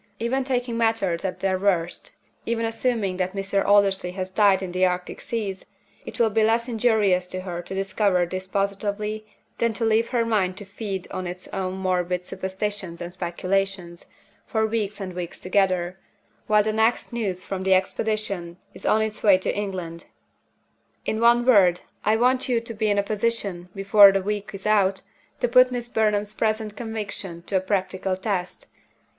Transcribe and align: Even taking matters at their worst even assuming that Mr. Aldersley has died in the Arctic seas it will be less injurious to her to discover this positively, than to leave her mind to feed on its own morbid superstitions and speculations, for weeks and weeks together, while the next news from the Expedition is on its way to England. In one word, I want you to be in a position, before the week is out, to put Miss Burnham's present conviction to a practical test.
Even 0.17 0.43
taking 0.43 0.79
matters 0.79 1.23
at 1.23 1.41
their 1.41 1.59
worst 1.59 2.15
even 2.47 2.65
assuming 2.65 3.17
that 3.17 3.33
Mr. 3.35 3.63
Aldersley 3.63 4.13
has 4.13 4.31
died 4.31 4.63
in 4.63 4.71
the 4.71 4.83
Arctic 4.83 5.21
seas 5.21 5.63
it 6.07 6.19
will 6.19 6.31
be 6.31 6.43
less 6.43 6.67
injurious 6.67 7.27
to 7.27 7.41
her 7.41 7.61
to 7.61 7.75
discover 7.75 8.25
this 8.25 8.47
positively, 8.47 9.27
than 9.59 9.73
to 9.73 9.85
leave 9.85 10.09
her 10.09 10.25
mind 10.25 10.57
to 10.57 10.65
feed 10.65 11.07
on 11.11 11.27
its 11.27 11.47
own 11.49 11.75
morbid 11.75 12.25
superstitions 12.25 12.99
and 12.99 13.13
speculations, 13.13 14.07
for 14.47 14.65
weeks 14.65 14.99
and 14.99 15.13
weeks 15.13 15.39
together, 15.39 15.99
while 16.47 16.63
the 16.63 16.73
next 16.73 17.13
news 17.13 17.45
from 17.45 17.61
the 17.61 17.75
Expedition 17.75 18.57
is 18.73 18.87
on 18.87 19.03
its 19.03 19.21
way 19.21 19.37
to 19.37 19.55
England. 19.55 20.05
In 21.05 21.19
one 21.21 21.45
word, 21.45 21.81
I 22.03 22.15
want 22.17 22.49
you 22.49 22.59
to 22.59 22.73
be 22.73 22.89
in 22.89 22.97
a 22.97 23.03
position, 23.03 23.69
before 23.75 24.11
the 24.11 24.23
week 24.23 24.49
is 24.53 24.65
out, 24.65 25.03
to 25.41 25.47
put 25.47 25.71
Miss 25.71 25.87
Burnham's 25.87 26.33
present 26.33 26.75
conviction 26.75 27.43
to 27.43 27.57
a 27.57 27.61
practical 27.61 28.17
test. 28.17 28.65